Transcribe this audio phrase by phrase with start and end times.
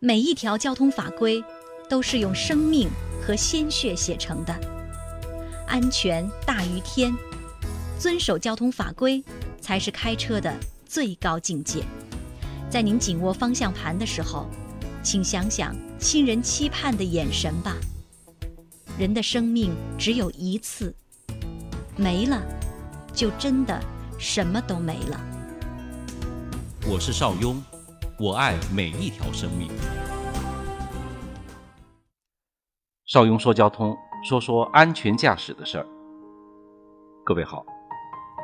[0.00, 1.42] 每一条交通法规
[1.88, 2.88] 都是用生命
[3.20, 4.54] 和鲜血写成的，
[5.66, 7.12] 安全大于天，
[7.98, 9.24] 遵守交通法规
[9.60, 10.54] 才是开车的
[10.86, 11.82] 最高境界。
[12.70, 14.46] 在您紧握方向盘的时候，
[15.02, 17.74] 请想想亲人期盼的眼神吧。
[18.96, 20.94] 人的生命只有一次，
[21.96, 22.40] 没了，
[23.12, 23.82] 就真的
[24.16, 25.20] 什么都没了。
[26.86, 27.60] 我是邵雍，
[28.20, 29.70] 我爱每一条生命。
[33.04, 33.96] 邵雍说交通，
[34.28, 35.86] 说说安全驾驶的事儿。
[37.24, 37.64] 各位好，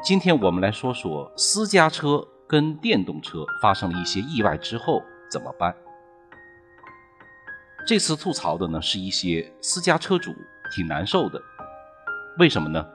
[0.01, 5.75] 今天我们来说说私家车跟电动车发生了一些意外之后怎么办。
[7.85, 10.33] 这次吐槽的呢是一些私家车主
[10.73, 11.43] 挺难受的，
[12.39, 12.87] 为什么呢？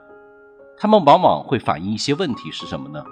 [0.78, 3.04] 他们往往会反映一些问题是什么呢？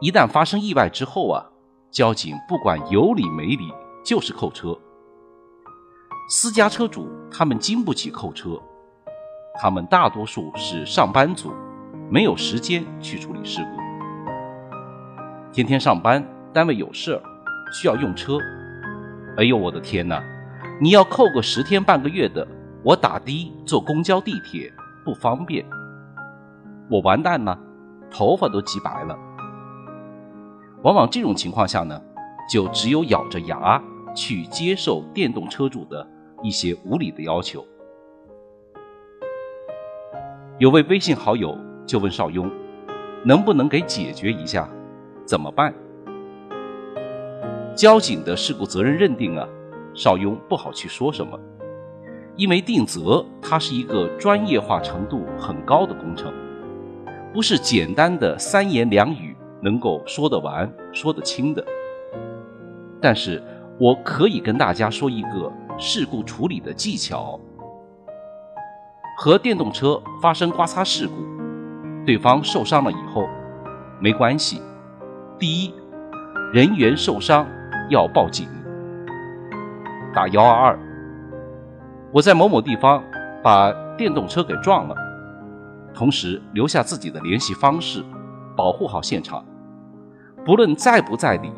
[0.00, 1.51] 一旦发生意外之后啊，
[1.92, 3.70] 交警不管有理没理
[4.02, 4.76] 就是扣车。
[6.30, 8.58] 私家车主他们经不起扣车，
[9.60, 11.52] 他们大多数是上班族，
[12.10, 13.76] 没有时间去处理事故，
[15.52, 17.22] 天天上班，单位有事儿
[17.70, 18.38] 需要用车，
[19.36, 20.24] 哎呦我的天哪！
[20.80, 22.48] 你要扣个十天半个月的，
[22.82, 24.72] 我打的坐公交地铁
[25.04, 25.66] 不方便，
[26.90, 27.58] 我完蛋了，
[28.10, 29.14] 头发都急白了。
[30.82, 32.00] 往往这种情况下呢，
[32.50, 33.82] 就只有咬着牙
[34.14, 36.06] 去接受电动车主的
[36.42, 37.64] 一些无理的要求。
[40.58, 42.50] 有位微信好友就问邵雍，
[43.24, 44.68] 能不能给解决一下？
[45.24, 45.72] 怎么办？
[47.74, 49.48] 交警的事故责任认定啊？
[49.94, 51.38] 邵雍不好去说什么，
[52.36, 56.32] 因为定责它是一个专业化程度很高的工程，
[57.32, 59.31] 不是简单的三言两语
[59.62, 61.64] 能够说得完、说得清的。
[63.00, 63.42] 但是
[63.78, 67.40] 我可以跟大家说一个事故处理的技巧：
[69.16, 71.14] 和电动车发生刮擦事故，
[72.04, 73.26] 对方受伤了以后，
[74.00, 74.60] 没关系。
[75.38, 75.74] 第一，
[76.52, 77.46] 人员受伤
[77.88, 78.46] 要报警。
[80.14, 80.78] 打幺二二，
[82.12, 83.02] 我在某某地方
[83.42, 84.94] 把电动车给撞了，
[85.94, 88.04] 同时留下自己的联系方式，
[88.54, 89.44] 保护好现场。
[90.44, 91.52] 不论在不在理，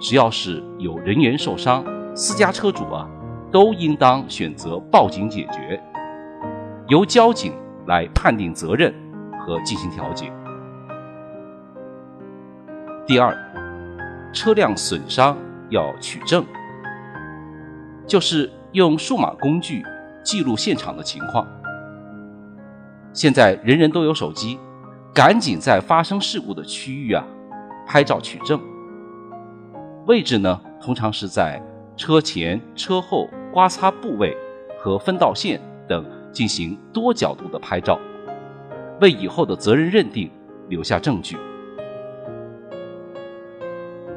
[0.00, 3.08] 只要是有人员受伤，私家车主啊，
[3.50, 5.82] 都应当选择报警解决，
[6.86, 7.52] 由交警
[7.88, 8.94] 来判定责任
[9.40, 10.32] 和进行调解。
[13.04, 13.36] 第二，
[14.32, 15.36] 车辆损伤
[15.70, 16.44] 要取证。
[18.06, 19.84] 就是用数码工具
[20.24, 21.46] 记录现场的情况。
[23.12, 24.58] 现在人人都有手机，
[25.14, 27.24] 赶紧在发生事故的区域啊
[27.90, 28.60] 拍照取证。
[30.06, 31.60] 位置呢，通常是在
[31.96, 34.36] 车前、车后、刮擦部位
[34.78, 37.98] 和分道线等进行多角度的拍照，
[39.00, 40.30] 为以后的责任认定
[40.68, 41.36] 留下证据。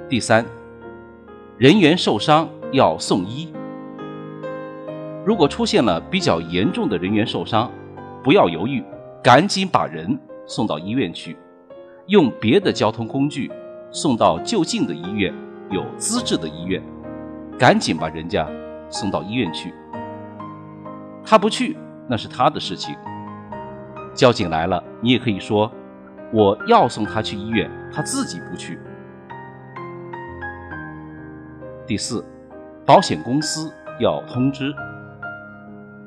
[0.08, 0.46] 第三，
[1.58, 3.52] 人员受伤要送医。
[5.26, 7.72] 如果出现了比较严重的人员受伤，
[8.24, 8.84] 不要犹豫，
[9.24, 11.36] 赶紧把人送到医院去，
[12.06, 13.52] 用别的交通工具
[13.96, 15.32] 送到就近的医院，
[15.70, 16.82] 有资质的医院，
[17.60, 18.50] 赶紧把人家
[18.90, 19.72] 送到医院去。
[21.24, 21.78] 他不去，
[22.10, 22.96] 那是他的事情。
[24.16, 25.72] 交警来了，你也可以说，
[26.32, 28.80] 我要送他去医院，他自己不去。
[31.86, 32.26] 第四，
[32.88, 34.74] 保险公司要通知。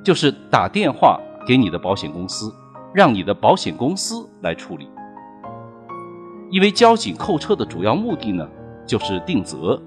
[0.03, 2.53] 就是打电话给你的保险公司，
[2.93, 4.89] 让你的保险公司来处理。
[6.51, 8.49] 因为交警扣车的主要目的呢，
[8.87, 9.81] 就是定责。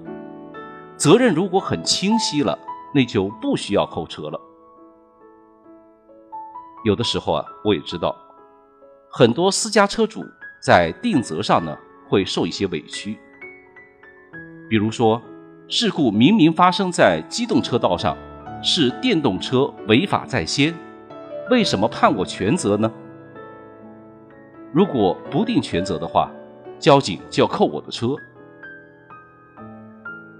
[0.96, 2.58] 责任如果很清晰了，
[2.94, 4.40] 那就不需要扣车了。
[6.84, 8.14] 有的时候啊，我也知道，
[9.10, 10.22] 很多私家车主
[10.62, 11.76] 在定责上呢
[12.08, 13.18] 会受一些委屈。
[14.68, 15.20] 比如说，
[15.68, 18.16] 事故明明发生在机动车道上。
[18.62, 20.74] 是电动车违法在先，
[21.50, 22.92] 为什么判我全责呢？
[24.70, 26.30] 如果不定全责的话，
[26.80, 28.16] 交警就要扣我的车。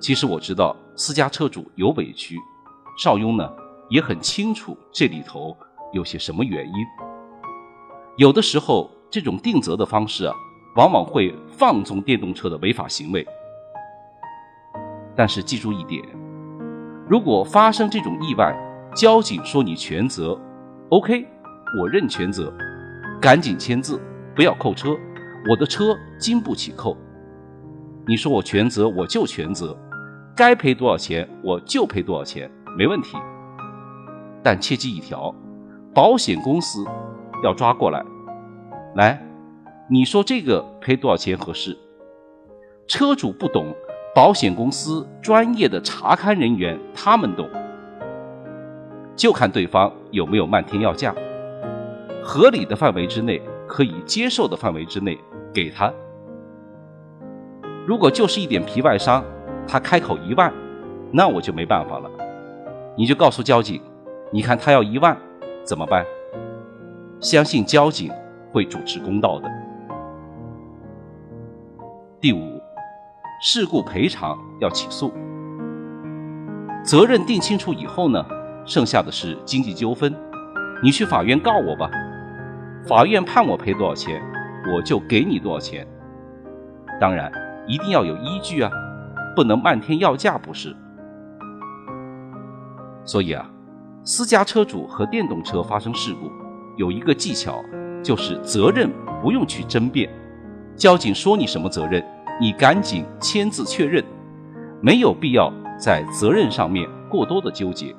[0.01, 2.39] 其实我知道私家车主有委屈，
[2.99, 3.49] 邵雍呢
[3.91, 5.55] 也很清楚这里头
[5.93, 6.75] 有些什么原因。
[8.17, 10.35] 有的时候这种定责的方式啊，
[10.77, 13.27] 往往会放纵电动车的违法行为。
[15.15, 16.03] 但是记住一点。
[17.07, 18.55] 如果发生这种意外，
[18.95, 20.41] 交警说你全责
[20.89, 21.27] ，OK，
[21.79, 22.53] 我认全责，
[23.21, 24.01] 赶紧签字，
[24.35, 24.97] 不要扣车，
[25.49, 26.97] 我的车经不起扣。
[28.07, 29.77] 你说我全责，我就全责，
[30.37, 33.17] 该赔多少钱我就赔多少钱，没问题。
[34.43, 35.35] 但切记一条，
[35.95, 36.85] 保险公司
[37.45, 38.05] 要抓过来。
[38.97, 39.23] 来，
[39.89, 41.77] 你说这个赔多少钱合适？
[42.89, 43.73] 车主不懂，
[44.15, 47.49] 保险公司专业的查勘人员他们懂。
[49.15, 51.15] 就看对方有没有漫天要价，
[52.23, 53.41] 合理的范围之内，
[53.71, 55.17] 可以接受的范围之内
[55.55, 55.93] 给他。
[57.87, 59.25] 如果就是一点皮外伤，
[59.65, 60.53] 他开口一万，
[61.13, 62.11] 那我就没办法了。
[62.97, 63.81] 你就告诉交警，
[64.33, 65.17] 你看他要一万，
[65.63, 66.05] 怎么办？
[67.21, 68.11] 相信交警
[68.53, 69.49] 会主持公道的。
[72.21, 72.61] 第五，
[73.41, 75.13] 事故赔偿要起诉，
[76.83, 78.27] 责任定清楚以后呢？
[78.67, 80.13] 剩下的是经济纠纷，
[80.83, 81.89] 你去法院告我吧，
[82.87, 84.21] 法院判我赔多少钱，
[84.75, 85.87] 我就给你多少钱。
[87.01, 87.31] 当然，
[87.67, 88.71] 一定要有依据啊，
[89.37, 90.75] 不能漫天要价，不是？
[93.05, 93.51] 所以啊，
[94.03, 96.31] 私家车主和电动车发生事故，
[96.77, 97.63] 有一个技巧，
[98.03, 98.91] 就是责任
[99.23, 100.11] 不用去争辩，
[100.75, 102.05] 交警说你什么责任，
[102.41, 104.03] 你赶紧签字确认，
[104.81, 107.95] 没有必要在责任上面过多的纠结。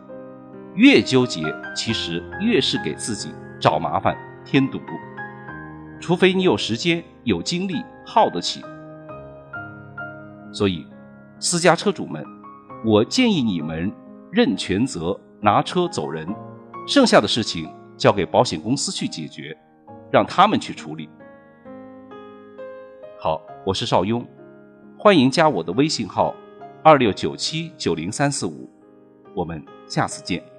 [0.73, 1.43] 越纠结，
[1.75, 3.29] 其实越是给自己
[3.59, 4.15] 找麻烦、
[4.45, 4.79] 添堵。
[5.99, 8.61] 除非你有时间、有精力耗得起。
[10.51, 10.85] 所以，
[11.39, 12.25] 私家车主们，
[12.83, 13.91] 我建议你们
[14.31, 16.27] 认全责，拿车走人，
[16.87, 19.55] 剩下的事情交给保险公司去解决，
[20.11, 21.07] 让他们去处理。
[23.19, 24.27] 好，我是邵雍，
[24.97, 26.33] 欢迎加我的微信号：
[26.83, 28.67] 二六九七九零三四五，
[29.35, 30.50] 我们下次见。